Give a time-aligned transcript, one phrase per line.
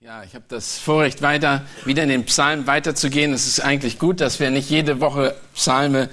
[0.00, 3.32] Ja, ich habe das Vorrecht, weiter wieder in den Psalmen weiterzugehen.
[3.32, 6.10] Es ist eigentlich gut, dass wir nicht jede Woche Psalme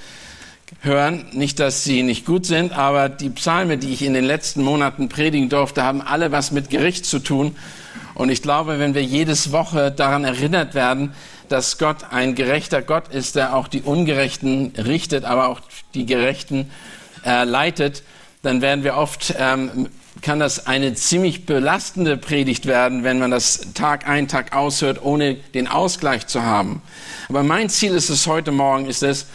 [0.79, 1.25] hören.
[1.33, 5.09] Nicht, dass sie nicht gut sind, aber die Psalme, die ich in den letzten Monaten
[5.09, 7.57] predigen durfte, haben alle was mit Gericht zu tun.
[8.13, 11.13] Und ich glaube, wenn wir jedes Woche daran erinnert werden,
[11.49, 15.59] dass Gott ein gerechter Gott ist, der auch die Ungerechten richtet, aber auch
[15.93, 16.71] die Gerechten
[17.25, 18.03] äh, leitet,
[18.43, 19.89] dann werden wir oft ähm,
[20.21, 25.35] kann das eine ziemlich belastende Predigt werden, wenn man das Tag ein, Tag aushört, ohne
[25.35, 26.81] den Ausgleich zu haben.
[27.29, 29.25] Aber mein Ziel ist es heute Morgen, ist es,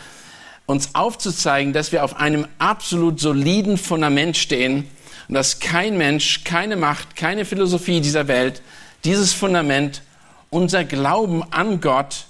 [0.67, 4.87] uns aufzuzeigen, dass wir auf einem absolut soliden Fundament stehen
[5.27, 8.63] und dass kein Mensch, keine Macht, keine Philosophie dieser Welt
[9.05, 10.03] dieses Fundament,
[10.51, 12.27] unser Glauben an Gott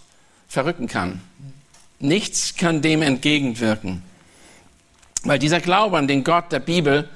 [0.48, 1.20] verrücken kann.
[1.98, 4.02] Nichts kann dem entgegenwirken.
[5.24, 7.08] Weil dieser Glaube an den Gott der Bibel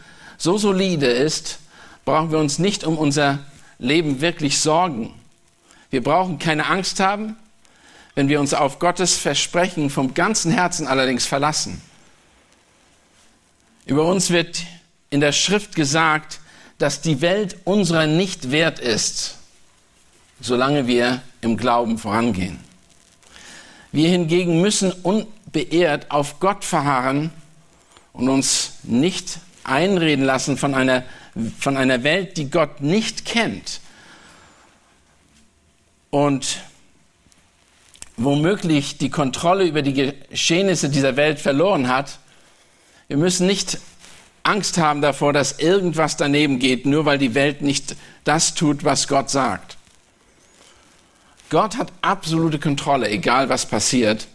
[0.42, 1.60] so solide ist,
[2.04, 3.38] brauchen wir uns nicht um unser
[3.78, 5.14] Leben wirklich sorgen.
[5.90, 7.36] Wir brauchen keine Angst haben,
[8.16, 11.80] wenn wir uns auf Gottes Versprechen vom ganzen Herzen allerdings verlassen.
[13.86, 14.64] Über uns wird
[15.10, 16.40] in der Schrift gesagt,
[16.78, 19.36] dass die Welt unserer nicht wert ist,
[20.40, 22.58] solange wir im Glauben vorangehen.
[23.92, 27.30] Wir hingegen müssen unbeehrt auf Gott verharren
[28.12, 31.04] und uns nicht einreden lassen von einer,
[31.58, 33.80] von einer Welt, die Gott nicht kennt.
[36.10, 36.58] Und
[38.16, 42.18] womöglich die Kontrolle über die Geschehnisse dieser Welt verloren hat.
[43.08, 43.78] Wir müssen nicht
[44.42, 49.08] Angst haben davor, dass irgendwas daneben geht, nur weil die Welt nicht das tut, was
[49.08, 49.76] Gott sagt.
[51.48, 54.26] Gott hat absolute Kontrolle, egal was passiert,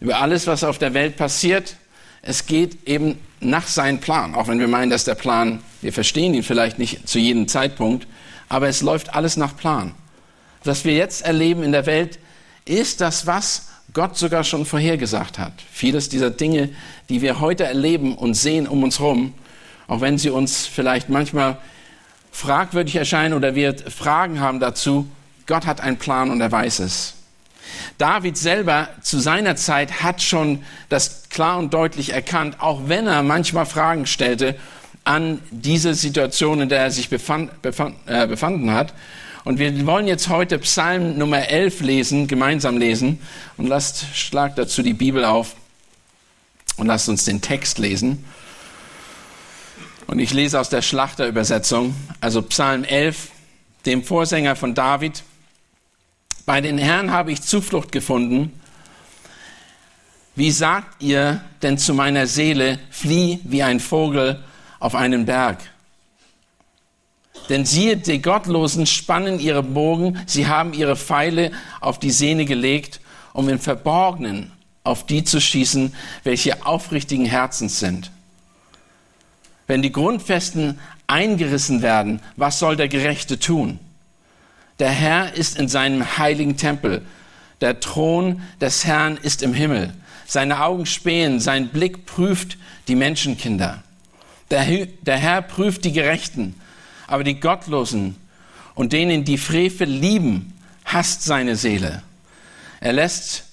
[0.00, 1.76] über alles, was auf der Welt passiert.
[2.22, 6.34] Es geht eben nach seinem Plan, auch wenn wir meinen, dass der Plan, wir verstehen
[6.34, 8.06] ihn vielleicht nicht zu jedem Zeitpunkt,
[8.48, 9.94] aber es läuft alles nach Plan.
[10.64, 12.18] Was wir jetzt erleben in der Welt,
[12.64, 15.52] ist das, was Gott sogar schon vorhergesagt hat.
[15.72, 16.70] Vieles dieser Dinge,
[17.08, 19.32] die wir heute erleben und sehen um uns herum,
[19.86, 21.58] auch wenn sie uns vielleicht manchmal
[22.30, 25.08] fragwürdig erscheinen oder wir Fragen haben dazu,
[25.46, 27.14] Gott hat einen Plan und er weiß es.
[27.98, 33.22] David selber zu seiner Zeit hat schon das klar und deutlich erkannt, auch wenn er
[33.22, 34.56] manchmal Fragen stellte
[35.04, 38.92] an diese Situation, in der er sich befand, befand, äh, befanden hat.
[39.44, 43.18] Und wir wollen jetzt heute Psalm Nummer 11 lesen, gemeinsam lesen.
[43.56, 45.56] Und lasst, schlag dazu die Bibel auf
[46.76, 48.24] und lasst uns den Text lesen.
[50.06, 53.28] Und ich lese aus der Schlachterübersetzung, also Psalm 11,
[53.86, 55.22] dem Vorsänger von David.
[56.48, 58.58] Bei den Herren habe ich Zuflucht gefunden.
[60.34, 64.42] Wie sagt ihr denn zu meiner Seele, flieh wie ein Vogel
[64.80, 65.58] auf einen Berg?
[67.50, 73.02] Denn siehe, die Gottlosen spannen ihre Bogen, sie haben ihre Pfeile auf die Sehne gelegt,
[73.34, 74.50] um im Verborgenen
[74.84, 75.94] auf die zu schießen,
[76.24, 78.10] welche aufrichtigen Herzens sind.
[79.66, 80.78] Wenn die Grundfesten
[81.08, 83.80] eingerissen werden, was soll der Gerechte tun?
[84.78, 87.02] Der Herr ist in seinem heiligen Tempel.
[87.60, 89.92] Der Thron des Herrn ist im Himmel.
[90.26, 93.82] Seine Augen spähen, sein Blick prüft die Menschenkinder.
[94.50, 96.54] Der, der Herr prüft die Gerechten,
[97.06, 98.16] aber die Gottlosen
[98.74, 100.52] und denen, die Frevel lieben,
[100.84, 102.02] hasst seine Seele.
[102.80, 103.44] Er lässt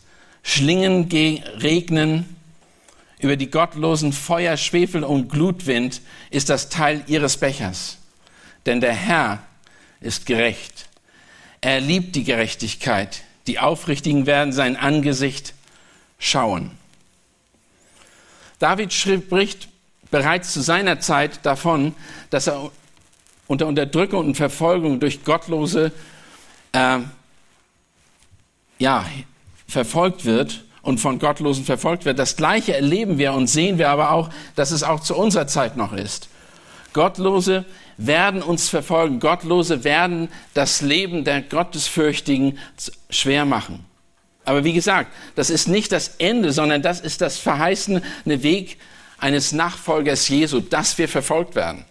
[0.43, 2.35] Schlingen regnen
[3.19, 7.97] über die Gottlosen, Feuer, Schwefel und Glutwind ist das Teil ihres Bechers.
[8.65, 9.41] Denn der Herr
[10.01, 10.84] ist gerecht.
[11.65, 13.23] Er liebt die Gerechtigkeit.
[13.47, 15.55] Die Aufrichtigen werden sein Angesicht
[16.19, 16.69] schauen.
[18.59, 19.67] David spricht
[20.11, 21.95] bereits zu seiner Zeit davon,
[22.29, 22.69] dass er
[23.47, 25.91] unter Unterdrückung und Verfolgung durch Gottlose
[26.73, 26.99] äh,
[28.77, 29.03] ja,
[29.67, 32.19] verfolgt wird und von Gottlosen verfolgt wird.
[32.19, 35.77] Das Gleiche erleben wir und sehen wir aber auch, dass es auch zu unserer Zeit
[35.77, 36.29] noch ist.
[36.95, 37.65] Gottlose
[37.97, 39.19] werden uns verfolgen.
[39.19, 42.57] Gottlose werden das Leben der Gottesfürchtigen
[43.09, 43.85] schwer machen.
[44.45, 48.77] Aber wie gesagt, das ist nicht das Ende, sondern das ist das verheißene Weg
[49.17, 51.83] eines Nachfolgers Jesu, dass wir verfolgt werden.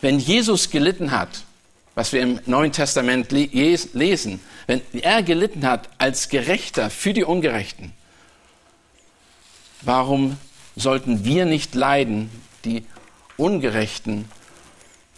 [0.00, 1.42] Wenn Jesus gelitten hat,
[1.96, 7.92] was wir im Neuen Testament lesen, wenn er gelitten hat als Gerechter für die Ungerechten,
[9.82, 10.38] warum
[10.76, 12.30] sollten wir nicht leiden,
[12.64, 12.84] die
[13.36, 14.26] Ungerechten,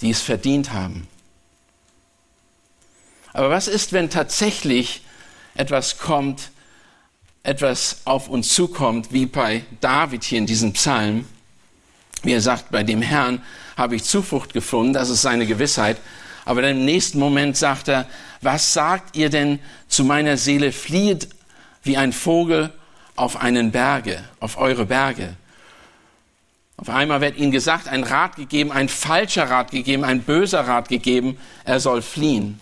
[0.01, 1.09] die es verdient haben.
[3.33, 5.03] Aber was ist, wenn tatsächlich
[5.55, 6.51] etwas kommt,
[7.43, 11.27] etwas auf uns zukommt, wie bei David hier in diesem Psalm,
[12.23, 13.43] Wie er sagt, bei dem Herrn
[13.77, 15.97] habe ich Zuflucht gefunden, das ist seine Gewissheit.
[16.45, 18.07] Aber dann im nächsten Moment sagt er,
[18.41, 19.59] was sagt ihr denn
[19.89, 21.29] zu meiner Seele, flieht
[21.83, 22.73] wie ein Vogel
[23.17, 25.37] auf einen Berge, auf eure Berge.
[26.77, 30.89] Auf einmal wird ihnen gesagt, ein Rat gegeben, ein falscher Rat gegeben, ein böser Rat
[30.89, 32.61] gegeben, er soll fliehen.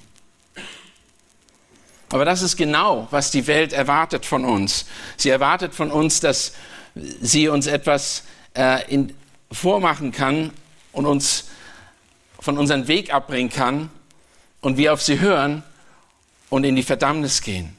[2.11, 4.87] Aber das ist genau, was die Welt erwartet von uns.
[5.17, 6.53] Sie erwartet von uns, dass
[6.95, 8.25] sie uns etwas
[8.57, 9.15] äh, in,
[9.53, 10.53] vormachen kann
[10.93, 11.45] und uns
[12.41, 13.91] von unserem Weg abbringen kann
[14.61, 15.63] und wir auf sie hören
[16.49, 17.77] und in die Verdammnis gehen.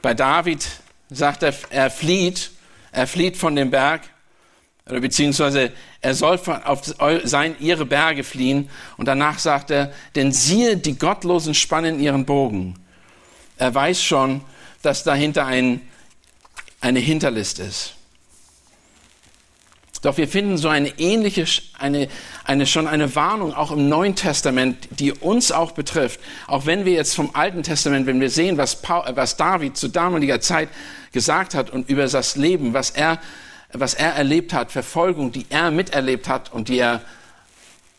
[0.00, 0.66] Bei David
[1.10, 2.50] sagt er, er flieht,
[2.90, 4.02] er flieht von dem Berg,
[4.88, 5.72] oder beziehungsweise
[6.02, 6.94] er soll auf
[7.24, 8.68] sein, ihre Berge fliehen.
[8.98, 12.74] Und danach sagt er, denn siehe, die Gottlosen spannen ihren Bogen.
[13.56, 14.42] Er weiß schon,
[14.82, 15.80] dass dahinter ein,
[16.82, 17.94] eine Hinterlist ist.
[20.02, 21.46] Doch wir finden so eine ähnliche,
[21.78, 22.08] eine,
[22.44, 26.20] eine, schon eine Warnung auch im Neuen Testament, die uns auch betrifft.
[26.46, 29.88] Auch wenn wir jetzt vom Alten Testament, wenn wir sehen, was, Paul, was David zu
[29.88, 30.68] damaliger Zeit
[31.12, 33.18] gesagt hat und über das Leben, was er,
[33.80, 37.00] was er erlebt hat, Verfolgung, die er miterlebt hat und die er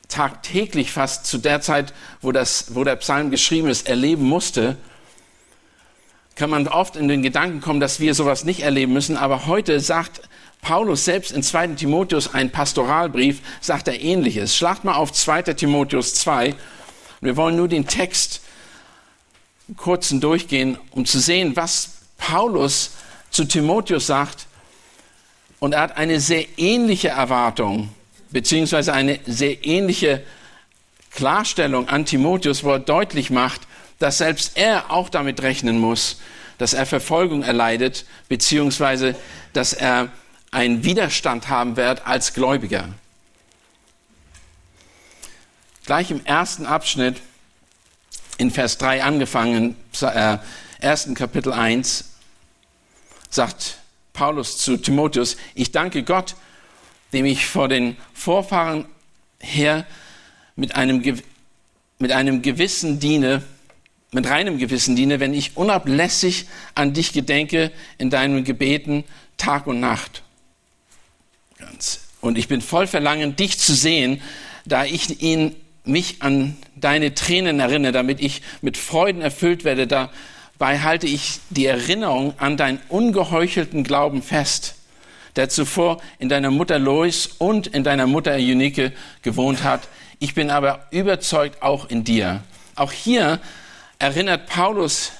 [0.07, 4.77] tagtäglich fast zu der Zeit, wo, das, wo der Psalm geschrieben ist, erleben musste,
[6.35, 9.17] kann man oft in den Gedanken kommen, dass wir sowas nicht erleben müssen.
[9.17, 10.21] Aber heute sagt
[10.61, 11.67] Paulus selbst in 2.
[11.69, 14.55] Timotheus, ein Pastoralbrief, sagt er ähnliches.
[14.55, 15.43] Schlagt mal auf 2.
[15.53, 16.55] Timotheus 2.
[17.21, 18.41] Wir wollen nur den Text
[19.77, 22.91] kurzen durchgehen, um zu sehen, was Paulus
[23.29, 24.47] zu Timotheus sagt.
[25.59, 27.89] Und er hat eine sehr ähnliche Erwartung,
[28.31, 30.23] beziehungsweise eine sehr ähnliche
[31.11, 33.61] Klarstellung an Timotheus, wo er deutlich macht,
[33.99, 36.19] dass selbst er auch damit rechnen muss,
[36.57, 39.15] dass er Verfolgung erleidet, beziehungsweise
[39.53, 40.09] dass er
[40.51, 42.89] einen Widerstand haben wird als Gläubiger.
[45.85, 47.21] Gleich im ersten Abschnitt,
[48.37, 50.37] in Vers 3 angefangen, äh,
[51.13, 52.05] Kapitel 1,
[53.29, 53.77] sagt
[54.15, 56.35] Paulus zu Timotheus, ich danke Gott,
[57.13, 58.85] dem ich vor den Vorfahren
[59.39, 59.85] her
[60.55, 61.03] mit einem,
[61.99, 63.43] mit einem Gewissen diene,
[64.11, 69.03] mit reinem Gewissen diene, wenn ich unablässig an dich gedenke in deinen Gebeten
[69.37, 70.23] Tag und Nacht.
[72.21, 74.21] Und ich bin voll Verlangen, dich zu sehen,
[74.65, 79.85] da ich ihn, mich an deine Tränen erinnere, damit ich mit Freuden erfüllt werde.
[79.85, 80.11] Dabei
[80.59, 84.75] halte ich die Erinnerung an deinen ungeheuchelten Glauben fest,
[85.35, 89.87] der zuvor in deiner Mutter Lois und in deiner Mutter Eunike gewohnt hat.
[90.19, 92.41] Ich bin aber überzeugt auch in dir.
[92.75, 93.39] Auch hier
[93.99, 95.11] erinnert Paulus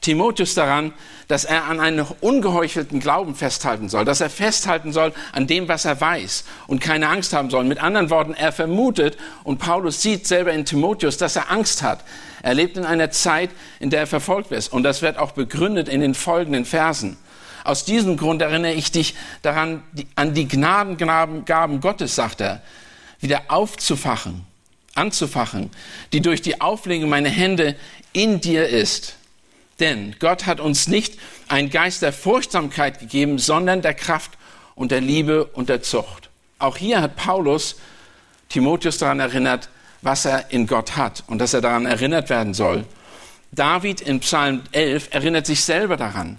[0.00, 0.92] Timotheus daran,
[1.28, 5.84] dass er an einem ungeheuchelten Glauben festhalten soll, dass er festhalten soll an dem, was
[5.84, 7.64] er weiß und keine Angst haben soll.
[7.64, 12.02] Mit anderen Worten, er vermutet und Paulus sieht selber in Timotheus, dass er Angst hat.
[12.42, 15.88] Er lebt in einer Zeit, in der er verfolgt wird und das wird auch begründet
[15.88, 17.16] in den folgenden Versen.
[17.64, 19.82] Aus diesem Grund erinnere ich dich daran,
[20.14, 22.62] an die Gnadengaben Gottes, sagt er,
[23.20, 24.46] wieder aufzufachen,
[24.94, 25.70] anzufachen,
[26.12, 27.76] die durch die Auflegung meiner Hände
[28.12, 29.16] in dir ist
[29.80, 34.32] denn Gott hat uns nicht einen Geist der Furchtsamkeit gegeben, sondern der Kraft
[34.74, 36.28] und der Liebe und der Zucht.
[36.58, 37.76] Auch hier hat Paulus
[38.48, 39.70] Timotheus daran erinnert,
[40.02, 42.84] was er in Gott hat und dass er daran erinnert werden soll.
[43.52, 46.38] David in Psalm 11 erinnert sich selber daran.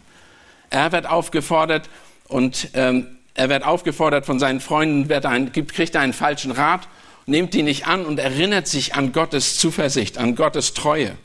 [0.69, 1.89] Er wird aufgefordert
[2.27, 6.88] und ähm, er wird aufgefordert von seinen Freunden, wird ein, kriegt einen falschen Rat,
[7.25, 11.15] nimmt ihn nicht an und erinnert sich an Gottes Zuversicht, an Gottes Treue.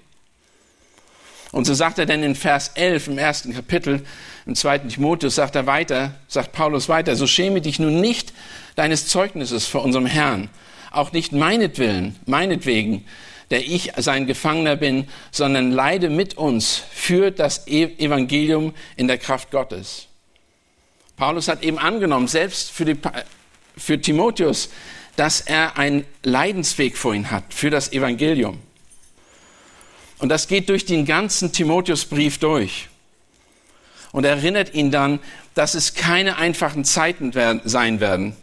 [1.53, 4.05] Und so sagt er denn in Vers 11 im ersten Kapitel,
[4.45, 8.33] im zweiten Timotheus, sagt er weiter, sagt Paulus weiter, so schäme dich nun nicht
[8.75, 10.51] deines Zeugnisses vor unserem Herrn,
[10.97, 13.05] auch nicht meinetwillen, meinetwegen,
[13.51, 19.19] der ich sein Gefangener bin, sondern leide mit uns für das e- Evangelium in der
[19.19, 20.09] Kraft Gottes.
[21.17, 22.97] Paulus hat eben angenommen, selbst für, die,
[23.77, 24.69] für Timotheus,
[25.17, 28.59] dass er einen Leidensweg vor ihn hat, für das Evangelium.
[30.19, 32.89] Und das geht durch den ganzen Timotheusbrief durch.
[34.13, 35.21] Und erinnert ihn dann,
[35.55, 37.33] dass es keine einfachen Zeiten
[37.65, 38.37] sein werden.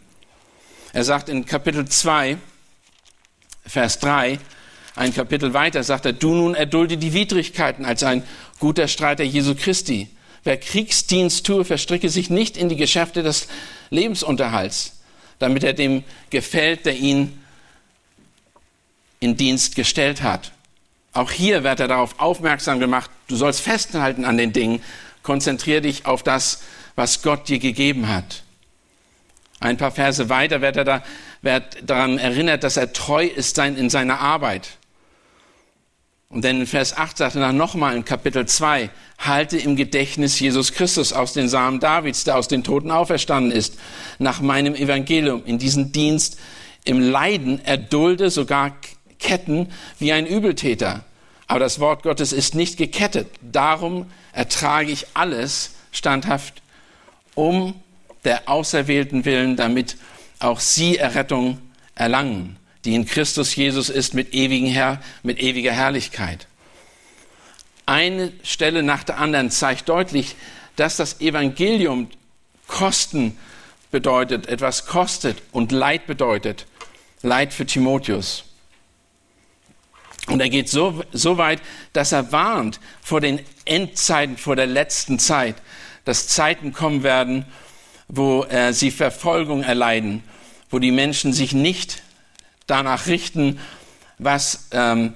[0.94, 2.38] Er sagt in Kapitel 2,
[3.66, 4.38] Vers 3,
[4.94, 8.22] ein Kapitel weiter, sagt er, du nun erdulde die Widrigkeiten als ein
[8.60, 10.08] guter Streiter Jesu Christi.
[10.44, 13.48] Wer Kriegsdienst tue, verstricke sich nicht in die Geschäfte des
[13.90, 15.00] Lebensunterhalts,
[15.40, 17.42] damit er dem gefällt, der ihn
[19.18, 20.52] in Dienst gestellt hat.
[21.12, 24.80] Auch hier wird er darauf aufmerksam gemacht, du sollst festhalten an den Dingen,
[25.24, 26.62] konzentriere dich auf das,
[26.94, 28.43] was Gott dir gegeben hat.
[29.64, 31.02] Ein paar Verse weiter wird er da,
[31.40, 34.68] wird daran erinnert, dass er treu ist in seiner Arbeit.
[36.28, 40.38] Und dann in Vers 8 sagt er dann nochmal in Kapitel 2, halte im Gedächtnis
[40.38, 43.78] Jesus Christus aus den Samen Davids, der aus den Toten auferstanden ist,
[44.18, 46.38] nach meinem Evangelium, in diesen Dienst,
[46.84, 48.72] im Leiden erdulde sogar
[49.18, 51.06] Ketten wie ein Übeltäter.
[51.46, 53.28] Aber das Wort Gottes ist nicht gekettet.
[53.40, 56.60] Darum ertrage ich alles standhaft,
[57.34, 57.80] um
[58.24, 59.96] der Auserwählten willen, damit
[60.38, 61.58] auch sie Errettung
[61.94, 66.46] erlangen die in Christus Jesus ist mit, ewigen Herr, mit ewiger Herrlichkeit.
[67.86, 70.36] Eine Stelle nach der anderen zeigt deutlich,
[70.76, 72.08] dass das Evangelium
[72.66, 73.38] Kosten
[73.90, 76.66] bedeutet, etwas kostet und Leid bedeutet.
[77.22, 78.44] Leid für Timotheus.
[80.26, 81.60] Und er geht so, so weit,
[81.92, 85.56] dass er warnt vor den Endzeiten, vor der letzten Zeit,
[86.06, 87.44] dass Zeiten kommen werden,
[88.16, 90.22] wo äh, sie Verfolgung erleiden,
[90.70, 92.02] wo die Menschen sich nicht
[92.66, 93.58] danach richten,
[94.18, 95.14] was, ähm,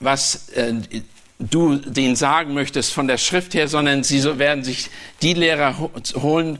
[0.00, 0.74] was äh,
[1.38, 4.90] du denen sagen möchtest von der Schrift her, sondern sie werden sich
[5.22, 6.58] die Lehrer holen,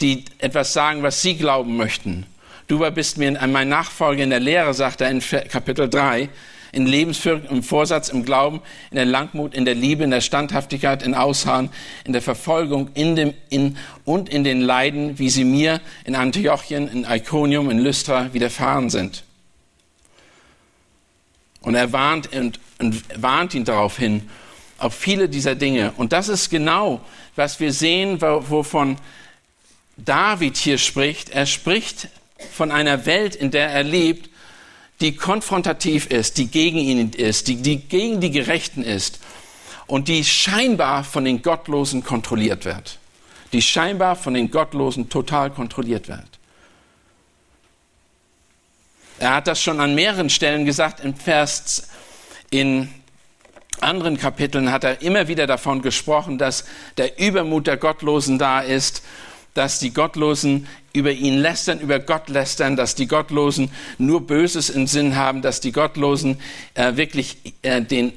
[0.00, 2.26] die etwas sagen, was sie glauben möchten.
[2.66, 6.28] Du bist mir mein Nachfolger in der Lehre, sagt er in Kapitel 3
[6.72, 11.02] in Lebensführung, im Vorsatz, im Glauben, in der Langmut, in der Liebe, in der Standhaftigkeit,
[11.02, 11.68] in Ausharren,
[12.04, 13.76] in der Verfolgung in dem, in,
[14.06, 19.22] und in den Leiden, wie sie mir in Antiochien, in Iconium, in Lystra widerfahren sind.
[21.60, 24.28] Und er warnt, und, und warnt ihn darauf hin,
[24.78, 25.92] auf viele dieser Dinge.
[25.96, 27.02] Und das ist genau,
[27.36, 28.96] was wir sehen, wovon
[29.96, 31.28] David hier spricht.
[31.30, 32.08] Er spricht
[32.50, 34.31] von einer Welt, in der er lebt,
[35.02, 39.18] die konfrontativ ist, die gegen ihn ist, die, die gegen die Gerechten ist
[39.86, 42.98] und die scheinbar von den Gottlosen kontrolliert wird.
[43.52, 46.38] Die scheinbar von den Gottlosen total kontrolliert wird.
[49.18, 51.00] Er hat das schon an mehreren Stellen gesagt.
[51.00, 51.88] Im Vers,
[52.50, 52.88] in
[53.80, 56.64] anderen Kapiteln hat er immer wieder davon gesprochen, dass
[56.96, 59.02] der Übermut der Gottlosen da ist
[59.54, 64.86] dass die Gottlosen über ihn lästern, über Gott lästern, dass die Gottlosen nur Böses im
[64.86, 66.40] Sinn haben, dass die Gottlosen
[66.74, 68.12] äh, wirklich äh, den,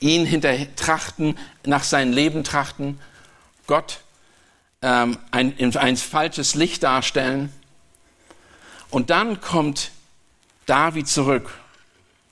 [0.00, 2.98] ihn hintertrachten, nach seinem Leben trachten,
[3.66, 4.00] Gott
[4.82, 7.52] ähm, ein, ein falsches Licht darstellen.
[8.90, 9.90] Und dann kommt
[10.66, 11.52] David zurück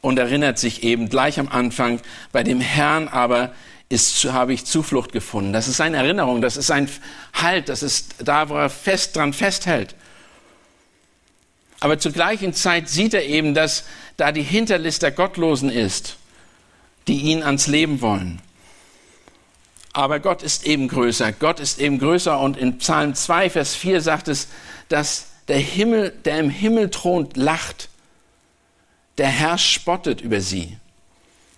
[0.01, 2.01] und erinnert sich eben gleich am Anfang,
[2.33, 3.53] bei dem Herrn aber
[3.89, 5.53] ist, habe ich Zuflucht gefunden.
[5.53, 6.89] Das ist eine Erinnerung, das ist ein
[7.33, 9.95] Halt, das ist da, wo er fest dran festhält.
[11.81, 13.85] Aber zur gleichen Zeit sieht er eben, dass
[14.17, 16.17] da die Hinterlist der Gottlosen ist,
[17.07, 18.43] die ihn ans Leben wollen.
[19.93, 21.33] Aber Gott ist eben größer.
[21.33, 24.49] Gott ist eben größer und in Psalm 2, Vers 4 sagt es,
[24.89, 27.89] dass der Himmel, der im Himmel thront, lacht.
[29.17, 30.77] Der Herr spottet über sie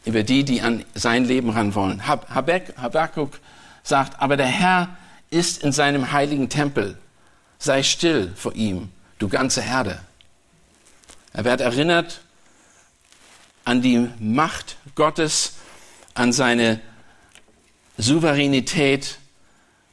[0.04, 2.07] über die, die an sein Leben ran wollen.
[2.07, 3.38] Habakkuk
[3.83, 4.97] sagt, aber der Herr
[5.30, 6.99] ist in seinem heiligen Tempel.
[7.59, 10.00] Sei still vor ihm, du ganze Herde.
[11.33, 12.23] Er wird erinnert
[13.64, 15.54] an die Macht Gottes,
[16.14, 16.80] an seine
[17.99, 19.19] Souveränität,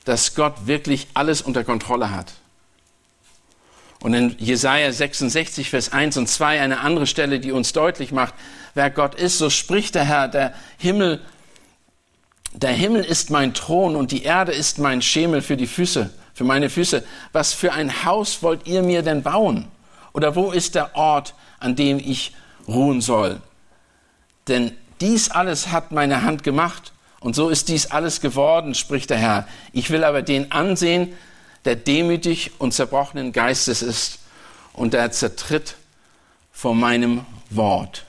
[0.06, 2.34] dass Gott wirklich alles unter Kontrolle hat.
[4.00, 8.34] Und in Jesaja 66, Vers 1 und 2 eine andere Stelle, die uns deutlich macht,
[8.76, 11.20] wer Gott ist, so spricht der Herr, der Himmel,
[12.54, 16.44] der Himmel ist mein Thron und die Erde ist mein Schemel für die Füße, für
[16.44, 17.04] meine Füße.
[17.32, 19.68] Was für ein Haus wollt ihr mir denn bauen?
[20.14, 22.36] Oder wo ist der Ort, an dem ich
[22.68, 23.42] ruhen soll?
[24.48, 29.18] Denn dies alles hat meine Hand gemacht und so ist dies alles geworden, spricht der
[29.18, 29.48] Herr.
[29.74, 31.14] Ich will aber den ansehen,
[31.68, 34.20] der demütig und zerbrochenen Geistes ist
[34.72, 35.76] und der zertritt
[36.54, 38.06] vor meinem Wort.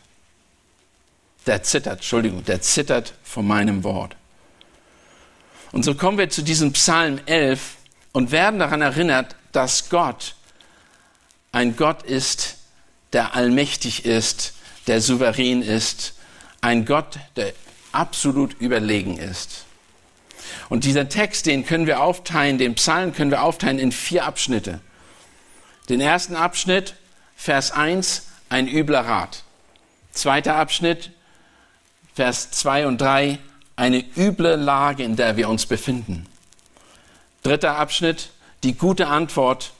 [1.45, 4.15] Der zittert, Entschuldigung, der zittert vor meinem Wort.
[5.73, 7.75] Und so kommen wir zu diesem Psalm 11
[8.13, 10.37] und werden daran erinnert, dass Gott
[11.51, 12.59] ein Gott ist,
[13.13, 14.53] der allmächtig ist,
[14.87, 16.15] der souverän ist,
[16.61, 17.55] ein Gott, der
[17.91, 19.65] absolut überlegen ist.
[20.69, 24.81] Und dieser Text, den können wir aufteilen, den Psalm können wir aufteilen in vier Abschnitte.
[25.89, 26.95] Den ersten Abschnitt,
[27.37, 29.45] Vers 1, ein übler Rat.
[30.13, 31.13] Zweiter Abschnitt,
[32.15, 33.39] Vers 2 und 3,
[33.77, 36.27] eine üble Lage, in der wir uns befinden.
[37.43, 38.31] Dritter Abschnitt,
[38.65, 39.73] die gute Antwort,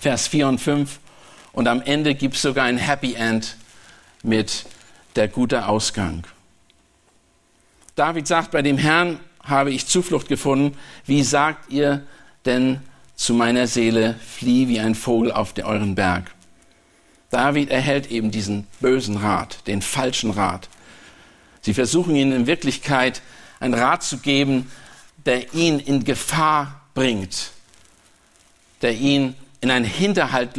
[0.00, 0.98] Vers 4 und 5.
[1.52, 3.56] Und am Ende gibt es sogar ein Happy End
[4.22, 4.66] mit
[5.14, 6.26] der gute Ausgang.
[7.94, 10.76] David sagt, bei dem Herrn habe ich Zuflucht gefunden.
[11.04, 12.06] Wie sagt ihr
[12.44, 12.80] denn
[13.16, 16.30] zu meiner Seele, flieh wie ein Vogel auf euren Berg.
[17.30, 20.68] David erhält eben diesen bösen Rat, den falschen Rat.
[21.62, 23.22] Sie versuchen ihn in Wirklichkeit
[23.58, 24.70] einen Rat zu geben,
[25.24, 27.50] der ihn in Gefahr bringt,
[28.82, 30.56] der ihn in einen Hinterhalt,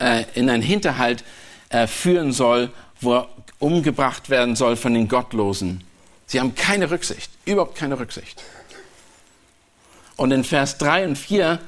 [0.00, 1.22] äh, in einen Hinterhalt
[1.68, 3.28] äh, führen soll, wo er
[3.60, 5.84] umgebracht werden soll von den Gottlosen.
[6.28, 8.40] Sie haben keine Rücksicht, überhaupt keine Rücksicht.
[10.16, 11.58] Und in Vers 3 und 4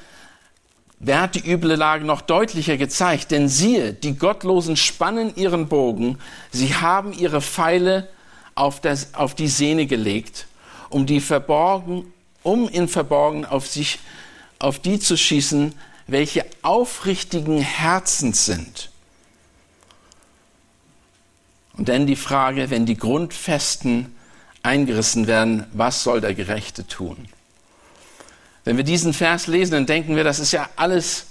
[0.99, 6.19] wird die üble Lage noch deutlicher gezeigt, denn siehe, die Gottlosen spannen ihren Bogen,
[6.53, 8.09] sie haben ihre Pfeile
[8.55, 10.47] auf, das, auf die Sehne gelegt,
[10.91, 12.13] um die verborgen,
[12.43, 13.99] um in Verborgen auf sich,
[14.59, 15.75] auf die zu schießen,
[16.07, 18.91] welche aufrichtigen Herzens sind.
[21.79, 24.15] Und dann die Frage, wenn die Grundfesten
[24.63, 27.29] eingerissen werden, was soll der Gerechte tun?
[28.65, 31.27] Wenn wir diesen Vers lesen, dann denken wir, das ist ja alles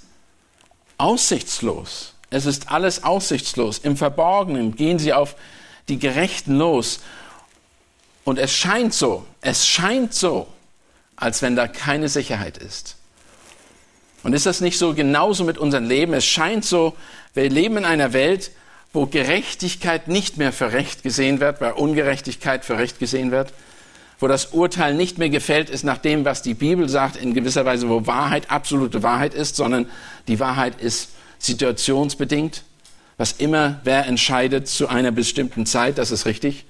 [0.98, 2.14] aussichtslos.
[2.30, 3.80] Es ist alles aussichtslos.
[3.80, 5.36] Im Verborgenen gehen sie auf
[5.88, 7.00] die Gerechten los.
[8.24, 10.48] Und es scheint so, es scheint so,
[11.16, 12.96] als wenn da keine Sicherheit ist.
[14.24, 16.14] Und ist das nicht so genauso mit unserem Leben?
[16.14, 16.96] Es scheint so,
[17.34, 18.52] wir leben in einer Welt,
[18.92, 23.54] wo Gerechtigkeit nicht mehr für Recht gesehen wird, weil Ungerechtigkeit für Recht gesehen wird
[24.20, 27.66] wo das Urteil nicht mehr gefällt ist nach dem, was die Bibel sagt, in gewisser
[27.66, 29.90] Weise, wo Wahrheit absolute Wahrheit ist, sondern
[30.28, 32.64] die Wahrheit ist situationsbedingt.
[33.18, 36.66] Was immer wer entscheidet zu einer bestimmten Zeit, das ist richtig.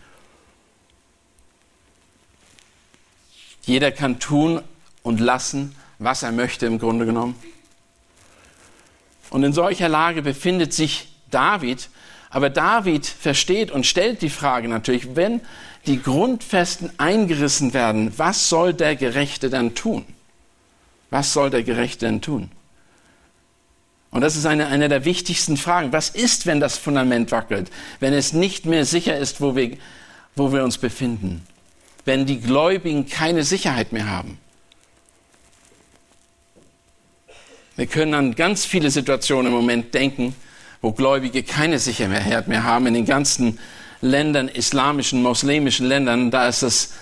[3.65, 4.61] Jeder kann tun
[5.03, 7.35] und lassen, was er möchte im Grunde genommen.
[9.31, 11.89] Und in solcher Lage befindet sich David,
[12.29, 15.41] aber David versteht und stellt die Frage natürlich, wenn
[15.87, 20.05] die Grundfesten eingerissen werden, was soll der Gerechte dann tun?
[21.09, 22.51] Was soll der Gerechte denn tun?
[24.11, 25.91] Und das ist eine, eine der wichtigsten Fragen.
[25.91, 27.69] Was ist, wenn das Fundament wackelt?
[27.99, 29.77] Wenn es nicht mehr sicher ist, wo wir,
[30.35, 31.45] wo wir uns befinden?
[32.05, 34.39] Wenn die Gläubigen keine Sicherheit mehr haben?
[37.75, 40.35] Wir können an ganz viele Situationen im Moment denken,
[40.81, 43.59] wo Gläubige keine Sicherheit mehr haben in den ganzen
[44.01, 46.93] Ländern, islamischen, muslimischen Ländern, da ist es,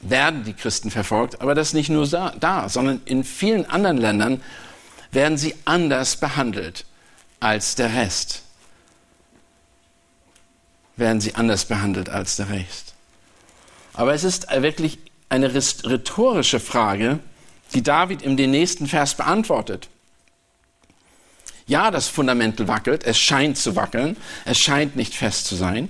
[0.00, 4.42] werden die Christen verfolgt, aber das nicht nur da, da, sondern in vielen anderen Ländern
[5.12, 6.84] werden sie anders behandelt
[7.38, 8.42] als der Rest.
[10.96, 12.94] Werden sie anders behandelt als der Rest.
[13.94, 17.20] Aber es ist wirklich eine rhetorische Frage,
[17.74, 19.88] die David den nächsten Vers beantwortet.
[21.72, 25.88] Ja, das Fundament wackelt, es scheint zu wackeln, es scheint nicht fest zu sein.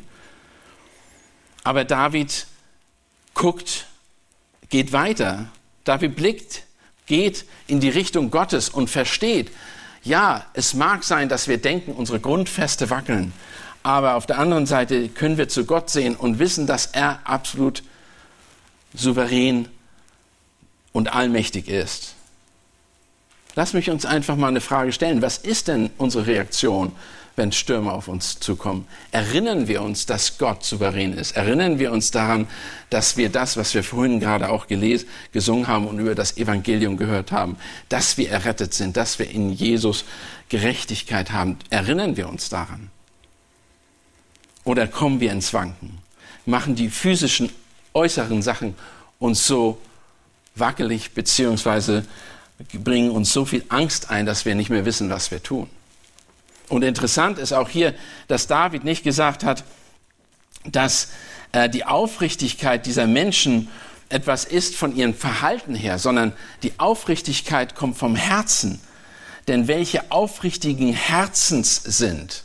[1.64, 2.46] Aber David
[3.34, 3.86] guckt,
[4.68, 5.48] geht weiter.
[5.82, 6.62] David blickt,
[7.06, 9.50] geht in die Richtung Gottes und versteht,
[10.04, 13.32] ja, es mag sein, dass wir denken, unsere Grundfeste wackeln,
[13.82, 17.82] aber auf der anderen Seite können wir zu Gott sehen und wissen, dass er absolut
[18.94, 19.66] souverän
[20.92, 22.14] und allmächtig ist.
[23.54, 25.22] Lass mich uns einfach mal eine Frage stellen.
[25.22, 26.92] Was ist denn unsere Reaktion,
[27.36, 28.86] wenn Stürme auf uns zukommen?
[29.10, 31.36] Erinnern wir uns, dass Gott souverän ist?
[31.36, 32.46] Erinnern wir uns daran,
[32.88, 36.96] dass wir das, was wir vorhin gerade auch gelesen, gesungen haben und über das Evangelium
[36.96, 37.56] gehört haben,
[37.90, 40.04] dass wir errettet sind, dass wir in Jesus
[40.48, 41.58] Gerechtigkeit haben?
[41.68, 42.90] Erinnern wir uns daran?
[44.64, 45.98] Oder kommen wir ins Wanken?
[46.46, 47.50] Machen die physischen,
[47.92, 48.74] äußeren Sachen
[49.18, 49.78] uns so
[50.54, 52.04] wackelig beziehungsweise
[52.72, 55.68] bringen uns so viel Angst ein, dass wir nicht mehr wissen, was wir tun.
[56.68, 57.94] Und interessant ist auch hier,
[58.28, 59.64] dass David nicht gesagt hat,
[60.64, 61.08] dass
[61.52, 63.68] äh, die Aufrichtigkeit dieser Menschen
[64.08, 68.80] etwas ist von ihrem Verhalten her, sondern die Aufrichtigkeit kommt vom Herzen.
[69.48, 72.44] Denn welche aufrichtigen Herzens sind,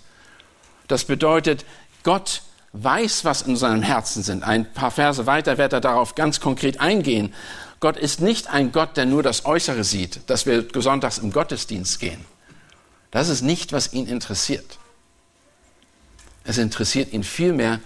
[0.88, 1.66] das bedeutet,
[2.04, 2.42] Gott
[2.74, 4.44] weiß, was in seinem Herzen sind.
[4.44, 7.34] Ein paar Verse weiter wird er darauf ganz konkret eingehen.
[7.80, 12.00] Gott ist nicht ein Gott, der nur das Äußere sieht, dass wir sonntags im Gottesdienst
[12.00, 12.26] gehen.
[13.12, 14.80] Das ist nicht, was ihn interessiert.
[16.44, 17.80] Es interessiert ihn vielmehr,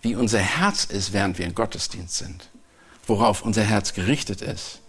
[0.00, 2.48] wie unser Herz ist, während wir im Gottesdienst sind,
[3.06, 4.80] worauf unser Herz gerichtet ist.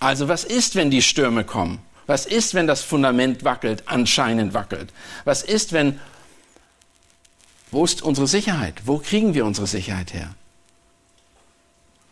[0.00, 1.78] Also was ist, wenn die Stürme kommen?
[2.06, 4.92] Was ist, wenn das Fundament wackelt, anscheinend wackelt?
[5.24, 6.00] Was ist, wenn...
[7.70, 8.82] Wo ist unsere Sicherheit?
[8.86, 10.34] Wo kriegen wir unsere Sicherheit her?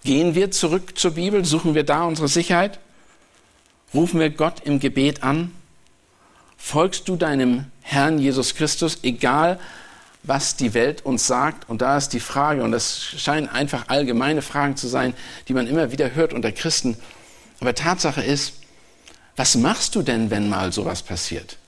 [0.07, 1.45] Gehen wir zurück zur Bibel?
[1.45, 2.79] Suchen wir da unsere Sicherheit?
[3.93, 5.51] Rufen wir Gott im Gebet an?
[6.57, 9.59] Folgst du deinem Herrn Jesus Christus, egal
[10.23, 11.69] was die Welt uns sagt?
[11.69, 15.13] Und da ist die Frage, und das scheinen einfach allgemeine Fragen zu sein,
[15.49, 16.97] die man immer wieder hört unter Christen.
[17.59, 18.53] Aber Tatsache ist,
[19.35, 21.59] was machst du denn, wenn mal sowas passiert?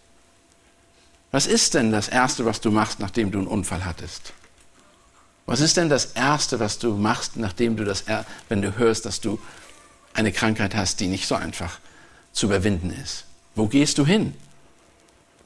[1.33, 4.33] Was ist denn das Erste, was du machst, nachdem du einen Unfall hattest?
[5.49, 8.05] Was ist denn das Erste, was du machst, nachdem du das,
[8.51, 9.41] wenn du hörst, dass du
[10.13, 11.79] eine Krankheit hast, die nicht so einfach
[12.35, 13.25] zu überwinden ist?
[13.55, 14.35] Wo gehst du hin?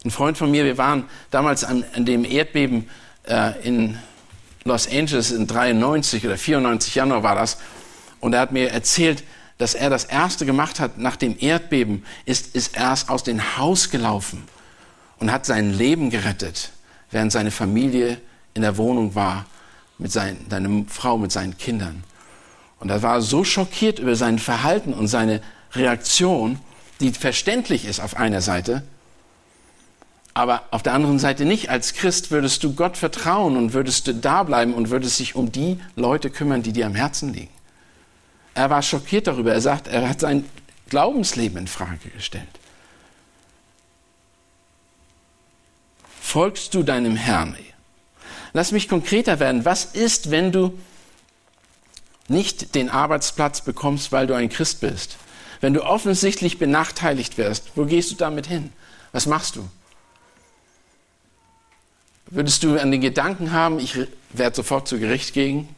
[0.04, 2.90] Ein Freund von mir, wir waren damals an, an dem Erdbeben
[3.28, 3.96] äh, in
[4.64, 7.58] Los Angeles in 93 oder 94 Januar war das,
[8.18, 9.22] und er hat mir erzählt,
[9.58, 13.88] dass er das erste gemacht hat nach dem Erdbeben, ist, ist erst aus dem Haus
[13.88, 14.48] gelaufen
[15.20, 16.72] und hat sein Leben gerettet,
[17.12, 18.20] während seine Familie
[18.54, 19.46] in der Wohnung war
[20.02, 22.04] mit seinen, seine Frau mit seinen Kindern.
[22.80, 25.40] Und er war so schockiert über sein Verhalten und seine
[25.72, 26.58] Reaktion,
[27.00, 28.82] die verständlich ist auf einer Seite,
[30.34, 31.68] aber auf der anderen Seite nicht.
[31.70, 35.52] Als Christ würdest du Gott vertrauen und würdest du da bleiben und würdest dich um
[35.52, 37.50] die Leute kümmern, die dir am Herzen liegen.
[38.54, 39.52] Er war schockiert darüber.
[39.52, 40.44] Er sagt, er hat sein
[40.88, 42.48] Glaubensleben in Frage gestellt.
[46.20, 47.56] Folgst du deinem Herrn?
[48.52, 49.64] Lass mich konkreter werden.
[49.64, 50.78] Was ist, wenn du
[52.28, 55.16] nicht den Arbeitsplatz bekommst, weil du ein Christ bist?
[55.60, 58.72] Wenn du offensichtlich benachteiligt wirst, wo gehst du damit hin?
[59.12, 59.68] Was machst du?
[62.26, 63.98] Würdest du an den Gedanken haben, ich
[64.30, 65.68] werde sofort zu Gericht gehen?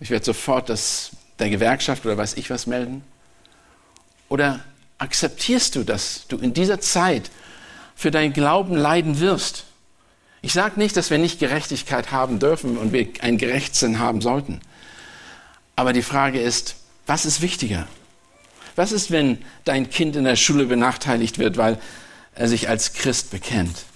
[0.00, 3.02] Ich werde sofort das der Gewerkschaft oder weiß ich was melden?
[4.28, 4.60] Oder
[4.98, 7.30] akzeptierst du, dass du in dieser Zeit
[7.94, 9.64] für deinen Glauben leiden wirst.
[10.44, 14.60] Ich sage nicht, dass wir nicht Gerechtigkeit haben dürfen und wir ein Gerechtsinn haben sollten.
[15.74, 16.76] Aber die Frage ist,
[17.06, 17.88] was ist wichtiger?
[18.76, 21.78] Was ist, wenn dein Kind in der Schule benachteiligt wird, weil
[22.34, 23.86] er sich als Christ bekennt?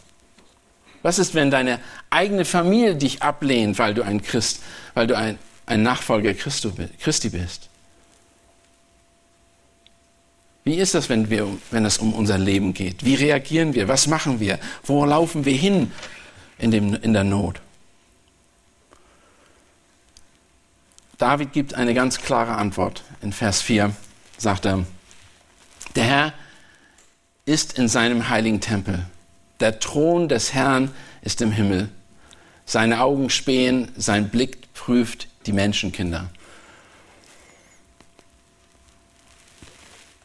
[1.02, 4.62] Was ist, wenn deine eigene Familie dich ablehnt, weil du ein Christ,
[4.94, 7.68] weil du ein, ein Nachfolger Christi bist?
[10.64, 13.04] Wie ist das, wenn, wir, wenn es um unser Leben geht?
[13.04, 13.86] Wie reagieren wir?
[13.86, 14.58] Was machen wir?
[14.82, 15.92] Wo laufen wir hin
[16.58, 17.60] in, dem, in der Not?
[21.18, 23.02] David gibt eine ganz klare Antwort.
[23.20, 23.94] In Vers 4
[24.36, 24.84] sagt er,
[25.96, 26.32] der Herr
[27.44, 29.04] ist in seinem heiligen Tempel.
[29.58, 30.92] Der Thron des Herrn
[31.22, 31.88] ist im Himmel.
[32.66, 36.30] Seine Augen spähen, sein Blick prüft die Menschenkinder.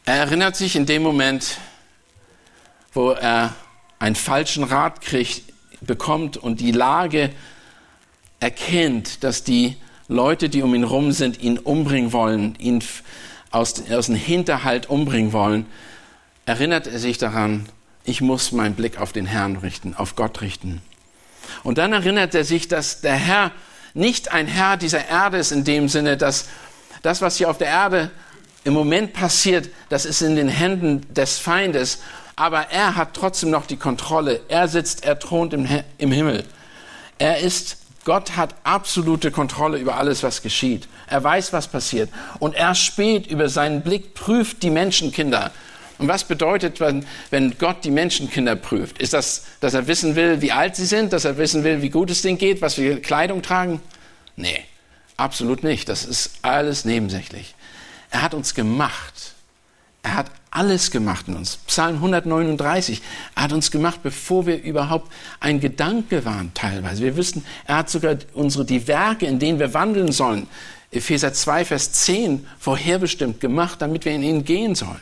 [0.06, 1.58] Er erinnert sich in dem Moment,
[2.92, 3.56] wo er
[4.00, 5.53] einen falschen Rat kriegt,
[5.86, 7.30] bekommt und die Lage
[8.40, 12.84] erkennt, dass die Leute, die um ihn rum sind, ihn umbringen wollen, ihn
[13.52, 15.66] aus, aus dem Hinterhalt umbringen wollen,
[16.46, 17.68] erinnert er sich daran,
[18.04, 20.82] ich muss meinen Blick auf den Herrn richten, auf Gott richten.
[21.64, 23.52] Und dann erinnert er sich, dass der Herr
[23.94, 26.48] nicht ein Herr dieser Erde ist in dem Sinne, dass
[27.02, 28.12] das, was hier auf der Erde
[28.64, 32.00] im Moment passiert, das ist in den Händen des Feindes,
[32.36, 34.42] aber er hat trotzdem noch die Kontrolle.
[34.48, 35.68] Er sitzt, er thront im,
[35.98, 36.46] im Himmel.
[37.20, 40.88] Er ist, Gott hat absolute Kontrolle über alles, was geschieht.
[41.08, 42.10] Er weiß, was passiert.
[42.40, 45.52] Und er spät über seinen Blick, prüft die Menschenkinder.
[46.00, 48.98] Und was bedeutet, wenn, wenn Gott die Menschenkinder prüft?
[48.98, 51.90] Ist das, dass er wissen will, wie alt sie sind, dass er wissen will, wie
[51.90, 53.80] gut es denen geht, was für Kleidung tragen?
[54.36, 54.66] Nee,
[55.18, 55.88] absolut nicht.
[55.88, 57.54] Das ist alles nebensächlich.
[58.10, 59.34] Er hat uns gemacht.
[60.02, 61.58] Er hat alles gemacht in uns.
[61.68, 63.02] Psalm 139.
[63.36, 67.04] Er hat uns gemacht, bevor wir überhaupt ein Gedanke waren, teilweise.
[67.04, 70.48] Wir wissen, er hat sogar unsere, die Werke, in denen wir wandeln sollen,
[70.92, 75.02] Epheser 2, Vers 10, vorherbestimmt gemacht, damit wir in ihn gehen sollen.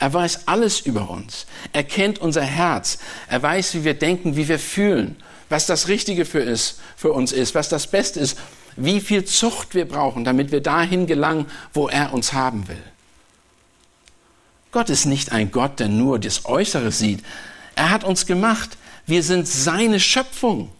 [0.00, 1.46] Er weiß alles über uns.
[1.72, 2.98] Er kennt unser Herz.
[3.28, 5.16] Er weiß, wie wir denken, wie wir fühlen,
[5.48, 8.36] was das Richtige für, ist, für uns ist, was das Beste ist
[8.78, 12.82] wie viel Zucht wir brauchen, damit wir dahin gelangen, wo er uns haben will.
[14.70, 17.24] Gott ist nicht ein Gott, der nur das Äußere sieht.
[17.74, 18.76] Er hat uns gemacht.
[19.06, 20.70] Wir sind seine Schöpfung.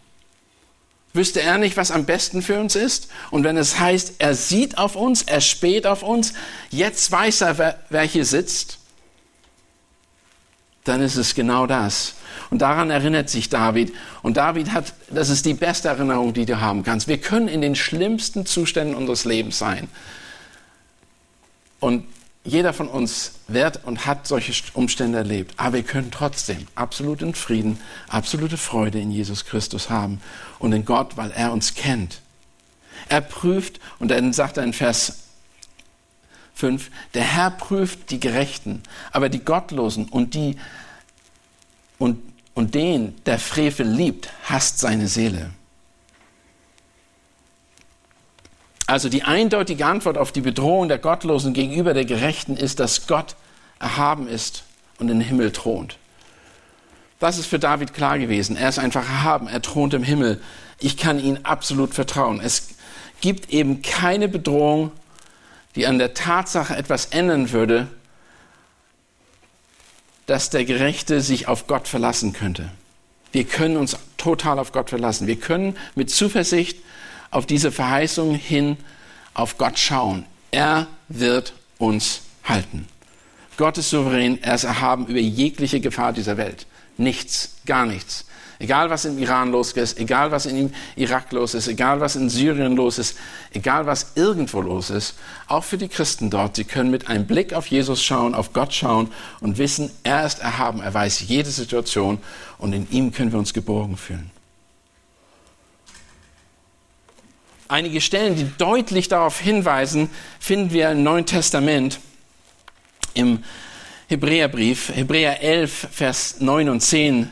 [1.13, 3.09] Wüsste er nicht, was am besten für uns ist?
[3.31, 6.33] Und wenn es heißt, er sieht auf uns, er späht auf uns,
[6.69, 8.77] jetzt weiß er, wer, wer hier sitzt,
[10.83, 12.13] dann ist es genau das.
[12.51, 13.93] Und daran erinnert sich David.
[14.21, 17.07] Und David hat, das ist die beste Erinnerung, die du haben kannst.
[17.07, 19.87] Wir können in den schlimmsten Zuständen unseres Lebens sein.
[21.79, 22.05] Und
[22.49, 25.53] jeder von uns wird und hat solche Umstände erlebt.
[25.57, 30.21] Aber wir können trotzdem absoluten Frieden, absolute Freude in Jesus Christus haben
[30.59, 32.21] und in Gott, weil er uns kennt.
[33.07, 35.19] Er prüft, und dann sagt er in Vers
[36.55, 40.57] 5, der Herr prüft die Gerechten, aber die Gottlosen und die
[41.97, 42.19] und
[42.59, 45.51] und den, der Frevel liebt, hasst seine Seele.
[48.89, 53.35] Also die eindeutige Antwort auf die Bedrohung der Gottlosen gegenüber der Gerechten ist, dass Gott
[53.79, 54.63] erhaben ist
[54.97, 55.97] und im Himmel thront.
[57.19, 58.57] Das ist für David klar gewesen.
[58.57, 60.41] Er ist einfach erhaben, er thront im Himmel.
[60.79, 62.41] Ich kann ihm absolut vertrauen.
[62.43, 62.69] Es
[63.21, 64.91] gibt eben keine Bedrohung,
[65.75, 67.85] die an der Tatsache etwas ändern würde,
[70.25, 72.71] dass der Gerechte sich auf Gott verlassen könnte.
[73.33, 75.27] Wir können uns total auf Gott verlassen.
[75.27, 76.79] Wir können mit Zuversicht
[77.31, 78.77] auf diese Verheißung hin
[79.33, 80.25] auf Gott schauen.
[80.51, 82.87] Er wird uns halten.
[83.57, 86.65] Gott ist souverän, er ist erhaben über jegliche Gefahr dieser Welt.
[86.97, 88.25] Nichts, gar nichts.
[88.61, 92.29] Egal was im Iran los ist, egal was in Irak los ist, egal was in
[92.29, 93.17] Syrien los ist,
[93.53, 95.15] egal was irgendwo los ist,
[95.47, 98.73] auch für die Christen dort, sie können mit einem Blick auf Jesus schauen, auf Gott
[98.73, 102.19] schauen und wissen, er ist erhaben, er weiß jede Situation
[102.57, 104.29] und in ihm können wir uns geborgen fühlen.
[107.71, 111.99] Einige Stellen, die deutlich darauf hinweisen, finden wir im Neuen Testament
[113.13, 113.43] im
[114.07, 117.29] Hebräerbrief, Hebräer 11, Vers 9 und 10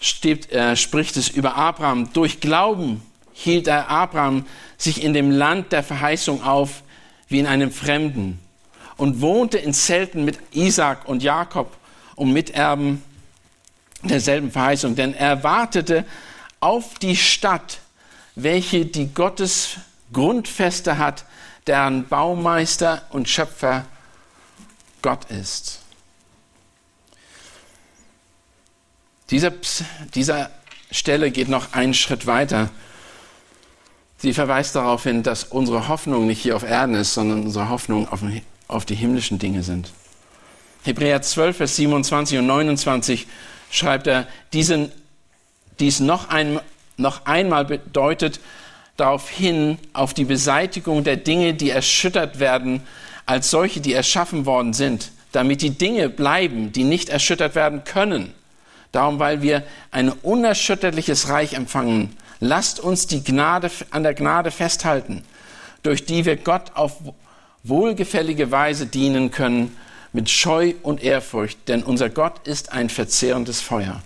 [0.00, 2.12] steht, äh, spricht es über Abraham.
[2.12, 3.00] Durch Glauben
[3.32, 4.44] hielt er Abraham
[4.76, 6.82] sich in dem Land der Verheißung auf,
[7.28, 8.38] wie in einem Fremden,
[8.98, 11.74] und wohnte in Zelten mit Isaac und Jakob,
[12.16, 13.02] um Miterben
[14.02, 14.94] derselben Verheißung.
[14.94, 16.04] Denn er wartete
[16.60, 17.78] auf die Stadt,
[18.34, 19.76] welche die Gottes
[20.12, 21.24] Grundfeste hat,
[21.66, 23.86] deren Baumeister und Schöpfer
[25.00, 25.80] Gott ist.
[29.30, 29.52] Dieser,
[30.14, 30.50] dieser
[30.90, 32.70] Stelle geht noch einen Schritt weiter.
[34.18, 38.08] Sie verweist darauf hin, dass unsere Hoffnung nicht hier auf Erden ist, sondern unsere Hoffnung
[38.08, 38.20] auf,
[38.68, 39.92] auf die himmlischen Dinge sind.
[40.84, 43.26] Hebräer 12, Vers 27 und 29
[43.70, 44.92] schreibt er, diesen,
[45.80, 46.60] dies noch, ein,
[46.96, 48.40] noch einmal bedeutet
[48.96, 52.82] darauf hin, auf die Beseitigung der Dinge, die erschüttert werden,
[53.26, 58.34] als solche, die erschaffen worden sind, damit die Dinge bleiben, die nicht erschüttert werden können.
[58.92, 65.24] Darum, weil wir ein unerschütterliches Reich empfangen, lasst uns die Gnade, an der Gnade festhalten,
[65.82, 66.98] durch die wir Gott auf
[67.62, 69.76] wohlgefällige Weise dienen können,
[70.12, 74.02] mit Scheu und Ehrfurcht, denn unser Gott ist ein verzehrendes Feuer.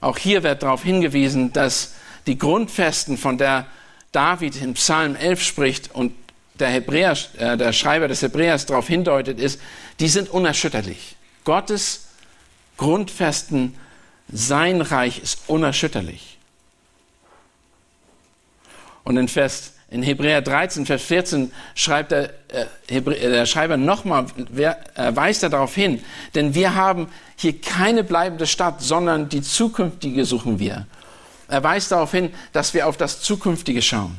[0.00, 1.94] Auch hier wird darauf hingewiesen, dass
[2.26, 3.66] die Grundfesten, von der
[4.12, 6.12] David in Psalm 11 spricht und
[6.54, 9.60] der, Hebräer, äh, der Schreiber des Hebräers darauf hindeutet, ist,
[10.00, 11.16] die sind unerschütterlich.
[11.44, 12.06] Gottes
[12.76, 13.74] Grundfesten,
[14.30, 16.38] sein Reich ist unerschütterlich.
[19.04, 24.26] Und in Vers in Hebräer 13, Vers 14 schreibt der, äh, äh der Schreiber nochmal,
[24.56, 24.74] äh,
[25.16, 26.02] weist er darauf hin,
[26.34, 30.86] denn wir haben hier keine bleibende Stadt, sondern die zukünftige suchen wir.
[31.48, 34.16] Er weist darauf hin, dass wir auf das Zukünftige schauen.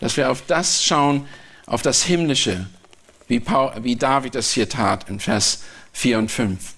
[0.00, 1.28] Dass wir auf das schauen,
[1.66, 2.66] auf das Himmlische,
[3.28, 6.74] wie, Paul, wie David es hier tat in Vers 4 und 5.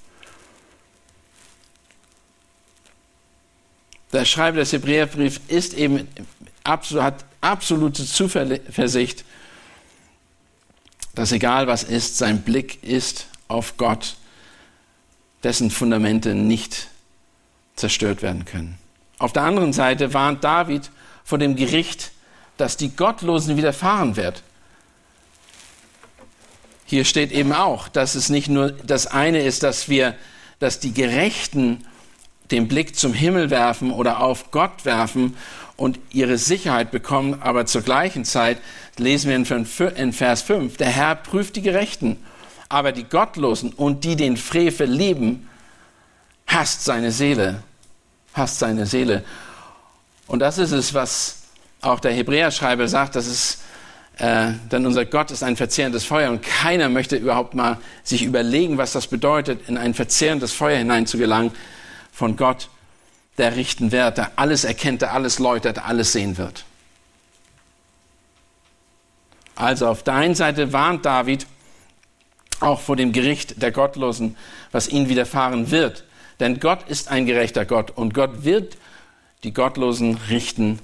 [4.12, 6.08] Der Schreiber des Hebräerbriefs ist eben
[6.64, 9.24] absolut, hat absolute Zuversicht,
[11.14, 14.16] dass egal was ist, sein Blick ist auf Gott,
[15.42, 16.88] dessen Fundamente nicht
[17.76, 18.78] zerstört werden können.
[19.18, 20.90] Auf der anderen Seite warnt David
[21.24, 22.12] vor dem Gericht,
[22.56, 24.42] das die Gottlosen widerfahren wird.
[26.84, 30.16] Hier steht eben auch, dass es nicht nur das eine ist, dass wir,
[30.58, 31.86] dass die Gerechten
[32.50, 35.36] den Blick zum Himmel werfen oder auf Gott werfen
[35.80, 38.58] und ihre Sicherheit bekommen, aber zur gleichen Zeit
[38.98, 42.18] lesen wir in Vers 5, der Herr prüft die Gerechten,
[42.68, 45.48] aber die Gottlosen und die den Frevel lieben,
[46.46, 47.62] hasst seine Seele,
[48.34, 49.24] hasst seine Seele.
[50.26, 51.44] Und das ist es, was
[51.80, 53.60] auch der Hebräerschreiber sagt, dass es
[54.18, 58.76] äh, denn unser Gott ist ein verzehrendes Feuer und keiner möchte überhaupt mal sich überlegen,
[58.76, 61.52] was das bedeutet, in ein verzehrendes Feuer hineinzugelangen
[62.12, 62.68] von Gott,
[63.40, 66.64] der richten wird, der alles erkennt, der alles läutert, der alles sehen wird.
[69.56, 71.46] Also auf der einen Seite warnt David
[72.60, 74.36] auch vor dem Gericht der Gottlosen,
[74.72, 76.04] was ihnen widerfahren wird.
[76.38, 78.76] Denn Gott ist ein gerechter Gott und Gott wird
[79.42, 80.78] die Gottlosen richten,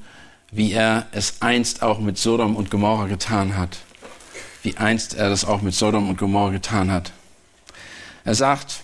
[0.50, 3.78] wie er es einst auch mit Sodom und Gomorra getan hat.
[4.62, 7.12] Wie einst er das auch mit Sodom und Gomorra getan hat.
[8.24, 8.82] Er sagt,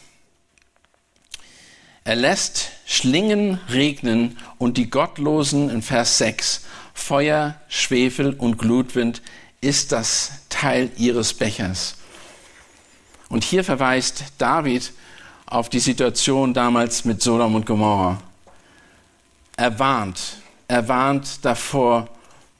[2.04, 9.22] er lässt Schlingen regnen und die Gottlosen in Vers 6, Feuer, Schwefel und Glutwind
[9.60, 11.96] ist das Teil ihres Bechers.
[13.28, 14.92] Und hier verweist David
[15.46, 18.20] auf die Situation damals mit Sodom und Gomorra.
[19.56, 20.38] Er warnt,
[20.68, 22.08] er warnt davor,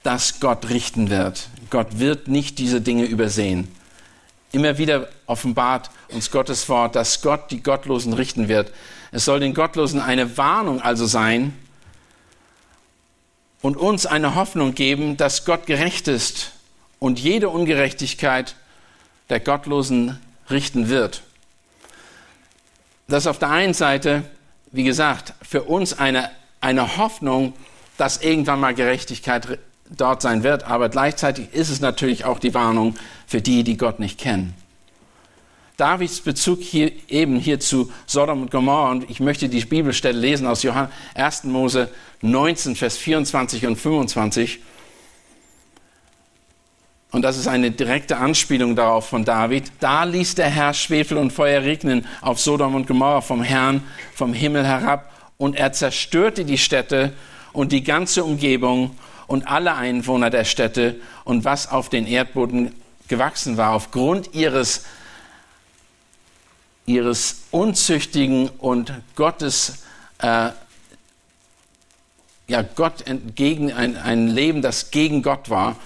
[0.03, 1.49] dass Gott richten wird.
[1.71, 3.69] Gott wird nicht diese Dinge übersehen.
[4.53, 8.71] Immer wieder offenbart uns Gottes Wort, dass Gott die Gottlosen richten wird.
[9.13, 11.55] Es soll den Gottlosen eine Warnung also sein
[13.63, 16.53] und uns eine Hoffnung geben, dass Gott gerecht ist
[16.99, 18.57] und jede Ungerechtigkeit
[19.31, 21.23] der Gottlosen richten wird.
[23.09, 24.25] Das ist auf der einen Seite,
[24.71, 27.55] wie gesagt, für uns eine, eine Hoffnung,
[27.97, 32.97] dass irgendwann mal Gerechtigkeit dort sein wird, aber gleichzeitig ist es natürlich auch die Warnung
[33.27, 34.55] für die, die Gott nicht kennen.
[35.83, 40.47] Davids Bezug hier eben hier zu Sodom und Gomorrah und ich möchte die Bibelstelle lesen
[40.47, 41.43] aus Johann, 1.
[41.43, 41.89] Mose
[42.21, 44.61] 19, Vers 24 und 25.
[47.11, 49.73] Und das ist eine direkte Anspielung darauf von David.
[49.81, 53.83] Da ließ der Herr Schwefel und Feuer regnen auf Sodom und Gomorrah vom Herrn
[54.15, 57.13] vom Himmel herab und er zerstörte die Städte
[57.53, 62.73] und die ganze Umgebung und alle Einwohner der Städte und was auf den Erdboden
[63.09, 64.85] gewachsen war, aufgrund ihres,
[66.87, 69.85] ihres unzüchtigen und Gottes,
[70.19, 70.51] äh,
[72.49, 75.77] ja, Gott entgegen, ein, ein Leben, das gegen Gott war.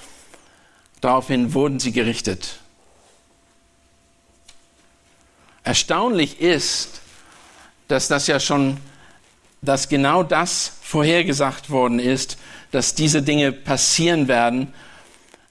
[1.00, 2.58] Daraufhin wurden sie gerichtet.
[5.62, 7.00] Erstaunlich ist,
[7.88, 8.78] dass das ja schon,
[9.62, 12.38] dass genau das vorhergesagt worden ist,
[12.70, 14.72] dass diese Dinge passieren werden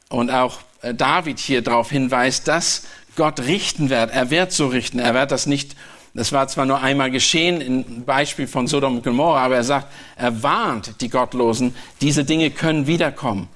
[0.10, 2.84] und auch äh, David hier darauf hinweist, dass
[3.16, 4.12] Gott richten wird.
[4.12, 5.00] Er wird so richten.
[5.00, 5.76] Er wird das nicht,
[6.14, 9.92] das war zwar nur einmal geschehen, im Beispiel von Sodom und Gomorra, aber er sagt,
[10.16, 13.50] er warnt die Gottlosen, diese Dinge können wiederkommen.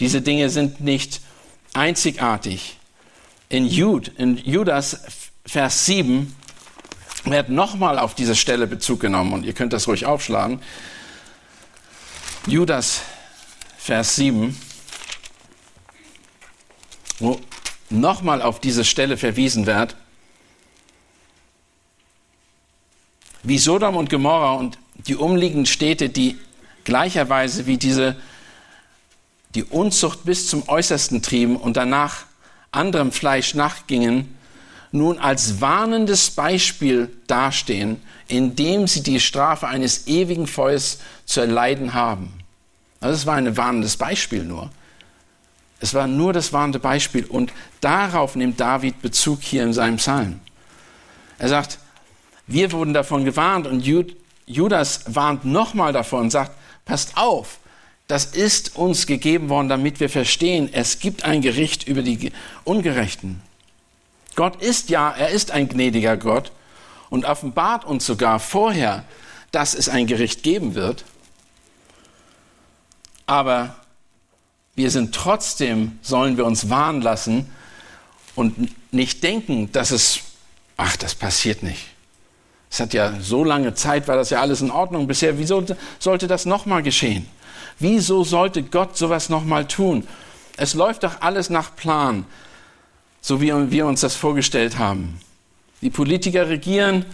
[0.00, 1.20] Diese Dinge sind nicht
[1.74, 2.76] einzigartig.
[3.48, 5.02] In, Jud, in Judas
[5.44, 6.34] Vers 7
[7.24, 10.60] wird nochmal auf diese Stelle Bezug genommen und ihr könnt das ruhig aufschlagen.
[12.46, 13.02] Judas,
[13.78, 14.56] Vers 7,
[17.18, 17.40] wo
[17.90, 19.96] nochmal auf diese Stelle verwiesen wird,
[23.42, 26.38] wie Sodom und Gomorra und die umliegenden Städte, die
[26.84, 28.16] gleicherweise wie diese
[29.54, 32.24] die Unzucht bis zum Äußersten trieben und danach
[32.70, 34.36] anderem Fleisch nachgingen,
[34.92, 42.32] nun als warnendes Beispiel dastehen, indem sie die Strafe eines ewigen Feuers zu erleiden haben.
[43.00, 44.70] Also es war ein warnendes Beispiel nur.
[45.80, 50.40] Es war nur das warnende Beispiel und darauf nimmt David Bezug hier in seinem Psalm.
[51.38, 51.78] Er sagt,
[52.46, 53.84] wir wurden davon gewarnt und
[54.46, 56.52] Judas warnt nochmal davon und sagt,
[56.84, 57.58] passt auf,
[58.08, 62.32] das ist uns gegeben worden, damit wir verstehen, es gibt ein Gericht über die
[62.64, 63.40] Ungerechten.
[64.36, 66.52] Gott ist ja, er ist ein gnädiger Gott
[67.08, 69.04] und offenbart uns sogar vorher,
[69.52, 71.04] dass es ein Gericht geben wird.
[73.26, 73.76] Aber
[74.80, 77.50] wir sind trotzdem, sollen wir uns warnen lassen
[78.34, 80.20] und nicht denken, dass es,
[80.76, 81.86] ach, das passiert nicht.
[82.70, 85.38] Es hat ja so lange Zeit, war das ja alles in Ordnung bisher.
[85.38, 85.64] Wieso
[85.98, 87.26] sollte das nochmal geschehen?
[87.78, 90.06] Wieso sollte Gott sowas nochmal tun?
[90.56, 92.24] Es läuft doch alles nach Plan
[93.20, 95.20] so wie wir uns das vorgestellt haben.
[95.82, 97.04] Die Politiker regieren,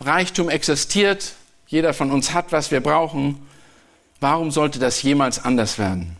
[0.00, 1.34] Reichtum existiert,
[1.66, 3.46] jeder von uns hat, was wir brauchen.
[4.20, 6.16] Warum sollte das jemals anders werden?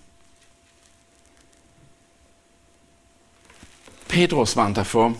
[4.11, 5.15] Petrus warnt davor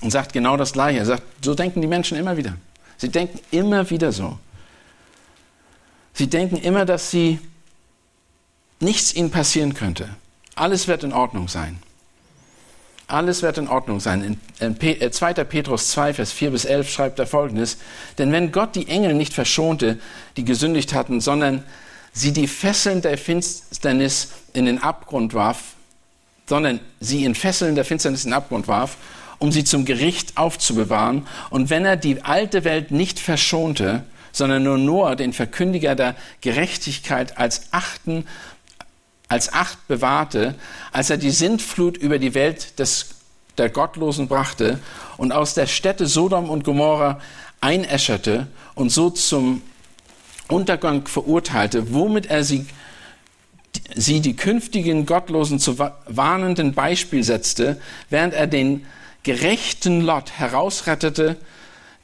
[0.00, 0.98] und sagt genau das Gleiche.
[0.98, 2.56] Er sagt, so denken die Menschen immer wieder.
[2.96, 4.38] Sie denken immer wieder so.
[6.12, 7.38] Sie denken immer, dass sie
[8.80, 10.08] nichts ihnen passieren könnte.
[10.56, 11.80] Alles wird in Ordnung sein.
[13.06, 14.36] Alles wird in Ordnung sein.
[14.58, 15.30] In 2.
[15.30, 17.78] Äh, Petrus 2, Vers 4 bis 11 schreibt er folgendes.
[18.18, 19.98] Denn wenn Gott die Engel nicht verschonte,
[20.36, 21.62] die gesündigt hatten, sondern
[22.12, 25.76] sie die Fesseln der Finsternis in den Abgrund warf,
[26.50, 28.96] sondern sie in Fesseln der Finsternis in den Abgrund warf,
[29.38, 31.28] um sie zum Gericht aufzubewahren.
[31.48, 37.38] Und wenn er die alte Welt nicht verschonte, sondern nur Noah, den Verkündiger der Gerechtigkeit,
[37.38, 38.26] als achten
[39.28, 40.56] als Acht bewahrte,
[40.90, 43.10] als er die Sintflut über die Welt des,
[43.56, 44.80] der Gottlosen brachte
[45.18, 47.20] und aus der Städte Sodom und Gomorra
[47.60, 49.62] einäscherte und so zum
[50.48, 52.66] Untergang verurteilte, womit er sie,
[53.94, 58.86] sie die künftigen Gottlosen zu warnenden Beispiel setzte, während er den
[59.22, 61.36] gerechten Lot herausrettete,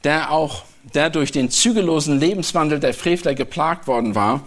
[0.03, 0.63] der auch
[0.93, 4.41] der durch den zügellosen Lebenswandel der Frevler geplagt worden war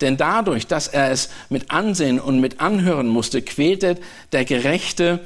[0.00, 3.96] denn dadurch, dass er es mit ansehen und mit anhören musste, quälte
[4.32, 5.20] der Gerechte,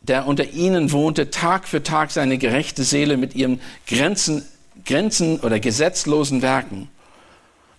[0.00, 4.44] der unter ihnen wohnte, Tag für Tag seine gerechte Seele mit ihren Grenzen,
[4.84, 6.88] Grenzen oder gesetzlosen Werken.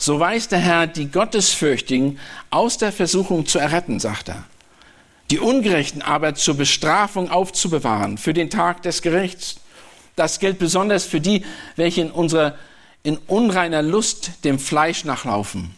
[0.01, 2.19] So weiß der Herr die Gottesfürchtigen
[2.49, 4.45] aus der Versuchung zu erretten, sagt er.
[5.29, 9.57] Die Ungerechten aber zur Bestrafung aufzubewahren für den Tag des Gerichts.
[10.15, 11.45] Das gilt besonders für die,
[11.75, 12.55] welche in unserer
[13.03, 15.73] in unreiner Lust dem Fleisch nachlaufen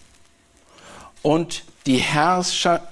[1.21, 2.87] und die Herrscher,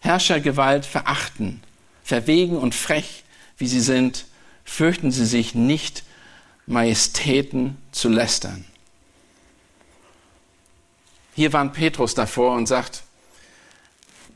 [0.00, 1.62] Herrschergewalt verachten,
[2.02, 3.24] verwegen und frech,
[3.58, 4.26] wie sie sind,
[4.64, 6.04] fürchten sie sich nicht,
[6.66, 8.64] Majestäten zu lästern.
[11.34, 13.02] Hier warnt Petrus davor und sagt,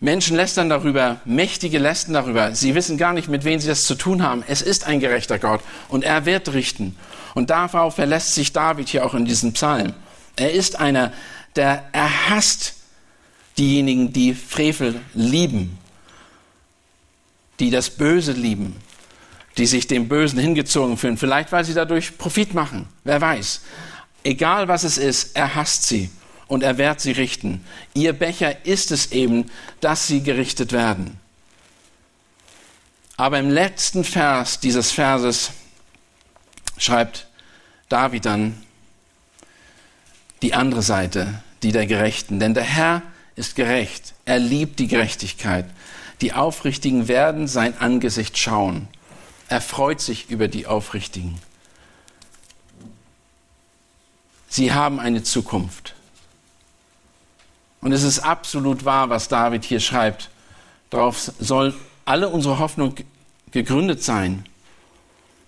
[0.00, 2.54] Menschen lästern darüber, Mächtige lästern darüber.
[2.54, 4.44] Sie wissen gar nicht, mit wem sie das zu tun haben.
[4.46, 6.96] Es ist ein gerechter Gott und er wird richten.
[7.34, 9.94] Und darauf verlässt sich David hier auch in diesem Psalm.
[10.36, 11.12] Er ist einer,
[11.56, 12.74] der er hasst
[13.58, 15.78] diejenigen, die Frevel lieben,
[17.58, 18.76] die das Böse lieben,
[19.56, 21.16] die sich dem Bösen hingezogen fühlen.
[21.16, 22.88] Vielleicht, weil sie dadurch Profit machen.
[23.02, 23.62] Wer weiß.
[24.22, 26.08] Egal was es ist, er hasst sie
[26.48, 27.64] und er wird sie richten.
[27.94, 31.20] Ihr Becher ist es eben, dass sie gerichtet werden.
[33.16, 35.50] Aber im letzten Vers dieses Verses
[36.78, 37.26] schreibt
[37.88, 38.62] David dann
[40.42, 42.40] die andere Seite, die der Gerechten.
[42.40, 43.02] Denn der Herr
[43.36, 44.14] ist gerecht.
[44.24, 45.66] Er liebt die Gerechtigkeit.
[46.20, 48.88] Die Aufrichtigen werden sein Angesicht schauen.
[49.48, 51.38] Er freut sich über die Aufrichtigen.
[54.48, 55.94] Sie haben eine Zukunft.
[57.80, 60.30] Und es ist absolut wahr, was David hier schreibt.
[60.90, 61.74] Darauf soll
[62.04, 62.94] alle unsere Hoffnung
[63.50, 64.44] gegründet sein.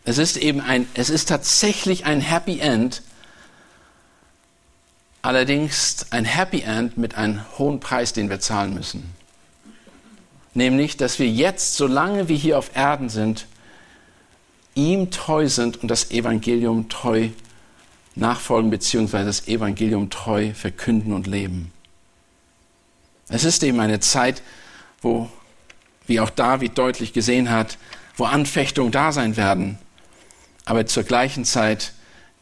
[0.04, 3.02] Es ist eben ein, es ist tatsächlich ein Happy End,
[5.22, 9.14] allerdings ein Happy End mit einem hohen Preis, den wir zahlen müssen.
[10.54, 13.46] Nämlich, dass wir jetzt, solange wir hier auf Erden sind,
[14.74, 17.28] ihm treu sind und das Evangelium treu
[18.16, 21.72] nachfolgen, beziehungsweise das Evangelium treu verkünden und leben.
[23.30, 24.42] Es ist eben eine Zeit,
[25.00, 25.30] wo,
[26.06, 27.78] wie auch David deutlich gesehen hat,
[28.16, 29.78] wo Anfechtungen da sein werden,
[30.64, 31.92] aber zur gleichen Zeit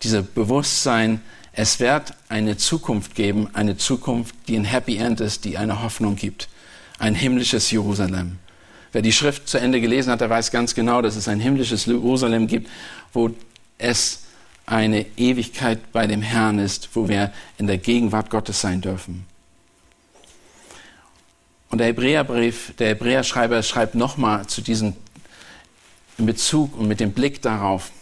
[0.03, 1.21] dieses Bewusstsein,
[1.53, 6.17] es wird eine Zukunft geben, eine Zukunft, die ein Happy End ist, die eine Hoffnung
[6.17, 6.49] gibt,
[6.99, 8.39] ein himmlisches Jerusalem.
[8.93, 11.87] Wer die Schrift zu Ende gelesen hat, der weiß ganz genau, dass es ein himmlisches
[11.87, 12.71] Jerusalem gibt,
[13.13, 13.31] wo
[13.77, 14.21] es
[14.67, 19.27] eine Ewigkeit bei dem Herrn ist, wo wir in der Gegenwart Gottes sein dürfen.
[21.79, 24.95] Und der Hebräerbrief, der Hebräerschreiber schreibt nochmal zu diesem
[26.17, 27.93] Bezug und mit dem Blick darauf,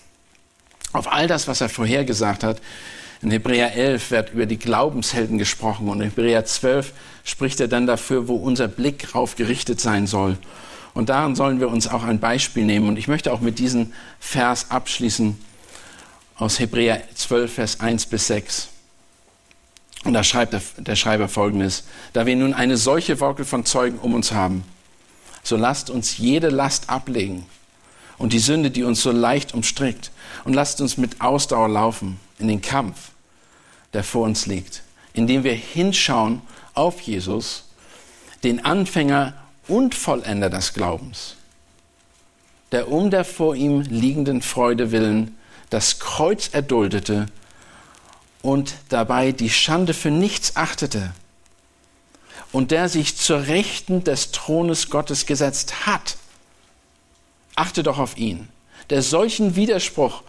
[0.95, 2.63] auf all das, was er vorhergesagt hat.
[3.21, 7.87] In Hebräer 11 wird über die Glaubenshelden gesprochen und in Hebräer 12 spricht er dann
[7.87, 10.39] dafür, wo unser Blick drauf gerichtet sein soll.
[10.95, 12.89] Und daran sollen wir uns auch ein Beispiel nehmen.
[12.89, 15.37] Und ich möchte auch mit diesem Vers abschließen
[16.37, 18.69] aus Hebräer 12, Vers 1 bis 6.
[20.07, 21.83] Und da schreibt der, der Schreiber folgendes.
[22.13, 24.63] Da wir nun eine solche Wolke von Zeugen um uns haben,
[25.43, 27.45] so lasst uns jede Last ablegen
[28.17, 30.13] und die Sünde, die uns so leicht umstrickt.
[30.45, 33.11] Und lasst uns mit Ausdauer laufen in den Kampf,
[33.95, 34.83] der vor uns liegt,
[35.13, 36.41] indem wir hinschauen
[36.75, 37.65] auf Jesus,
[38.45, 39.35] den Anfänger
[39.67, 41.35] und Vollender des Glaubens,
[42.71, 45.37] der um der vor ihm liegenden Freude willen
[45.71, 47.27] das Kreuz erduldete
[48.47, 51.13] und dabei die Schande für nichts achtete
[52.53, 56.17] und der sich zur Rechten des Thrones Gottes gesetzt hat
[57.57, 58.49] Achte doch auf ihn,
[58.91, 60.23] der solchen Widerspruch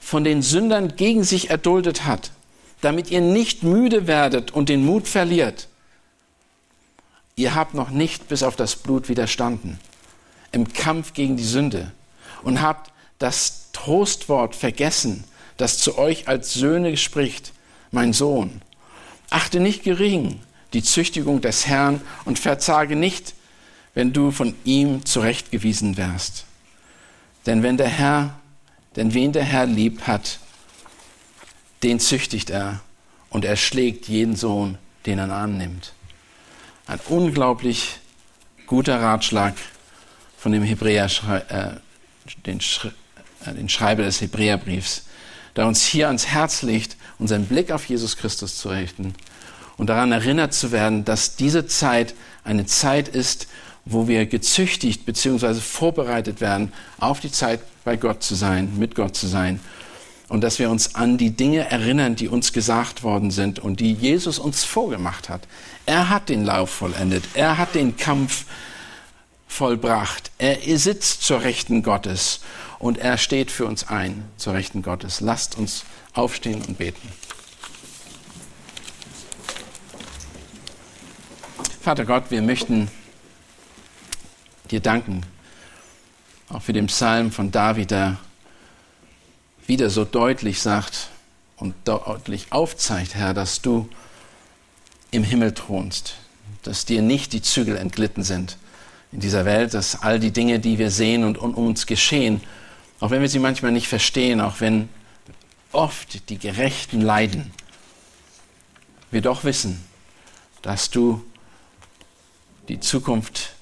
[0.00, 2.32] von den Sündern gegen sich erduldet hat,
[2.80, 5.68] damit ihr nicht müde werdet und den Mut verliert.
[7.36, 9.78] Ihr habt noch nicht bis auf das Blut widerstanden
[10.50, 11.92] im Kampf gegen die Sünde
[12.42, 15.24] und habt das Trostwort vergessen,
[15.56, 17.52] das zu euch als Söhne spricht,
[17.90, 18.62] mein Sohn.
[19.30, 20.40] Achte nicht gering
[20.72, 23.34] die Züchtigung des Herrn und verzage nicht,
[23.94, 26.44] wenn du von ihm zurechtgewiesen wärst.
[27.46, 28.38] Denn wenn der Herr,
[28.96, 30.38] denn wen der Herr lieb hat,
[31.82, 32.80] den züchtigt er
[33.30, 34.76] und er schlägt jeden Sohn,
[35.06, 35.92] den er annimmt.
[36.86, 37.98] Ein unglaublich
[38.66, 39.54] guter Ratschlag
[40.36, 41.08] von dem Hebräer,
[41.48, 41.70] äh,
[42.44, 45.05] den, äh, den Schreiber des Hebräerbriefs,
[45.56, 49.14] der uns hier ans Herz legt, unseren Blick auf Jesus Christus zu richten
[49.76, 53.48] und daran erinnert zu werden, dass diese Zeit eine Zeit ist,
[53.84, 55.54] wo wir gezüchtigt bzw.
[55.54, 59.60] vorbereitet werden, auf die Zeit bei Gott zu sein, mit Gott zu sein.
[60.28, 63.92] Und dass wir uns an die Dinge erinnern, die uns gesagt worden sind und die
[63.92, 65.42] Jesus uns vorgemacht hat.
[65.84, 67.22] Er hat den Lauf vollendet.
[67.34, 68.44] Er hat den Kampf
[69.46, 70.32] vollbracht.
[70.38, 72.40] Er sitzt zur Rechten Gottes
[72.78, 75.20] und er steht für uns ein zur Rechten Gottes.
[75.20, 77.08] Lasst uns aufstehen und beten.
[81.80, 82.90] Vater Gott, wir möchten
[84.70, 85.22] dir danken,
[86.48, 88.18] auch für den Psalm von David, der
[89.66, 91.10] wieder so deutlich sagt
[91.56, 93.88] und deutlich aufzeigt, Herr, dass du
[95.10, 96.16] im Himmel thronst,
[96.62, 98.58] dass dir nicht die Zügel entglitten sind
[99.12, 102.40] in dieser Welt, dass all die Dinge, die wir sehen und um uns geschehen,
[103.00, 104.88] auch wenn wir sie manchmal nicht verstehen, auch wenn
[105.72, 107.52] oft die Gerechten leiden,
[109.10, 109.84] wir doch wissen,
[110.62, 111.24] dass du
[112.68, 113.54] die Zukunft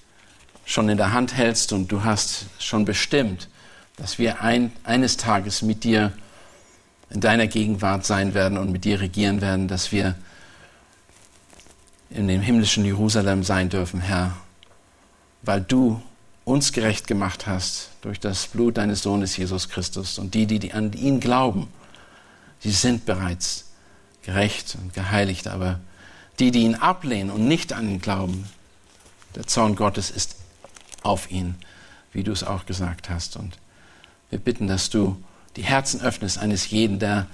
[0.64, 3.48] schon in der Hand hältst und du hast schon bestimmt,
[3.96, 6.12] dass wir ein, eines Tages mit dir
[7.10, 10.14] in deiner Gegenwart sein werden und mit dir regieren werden, dass wir
[12.10, 14.36] in dem himmlischen Jerusalem sein dürfen, Herr,
[15.42, 16.02] weil du
[16.44, 20.18] uns gerecht gemacht hast durch das Blut deines Sohnes Jesus Christus.
[20.18, 21.68] Und die, die an ihn glauben,
[22.62, 23.66] die sind bereits
[24.22, 25.48] gerecht und geheiligt.
[25.48, 25.80] Aber
[26.38, 28.48] die, die ihn ablehnen und nicht an ihn glauben,
[29.34, 30.36] der Zorn Gottes ist
[31.02, 31.56] auf ihn,
[32.12, 33.36] wie du es auch gesagt hast.
[33.36, 33.58] Und
[34.30, 35.22] wir bitten, dass du
[35.56, 37.26] die Herzen öffnest eines jeden, der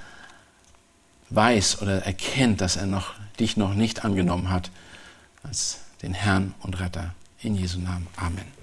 [1.31, 4.71] weiß oder erkennt, dass er noch, dich noch nicht angenommen hat
[5.43, 7.15] als den Herrn und Retter.
[7.43, 8.07] In Jesu Namen.
[8.17, 8.39] Amen.
[8.39, 8.60] Amen.